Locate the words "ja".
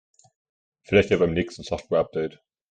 1.11-1.17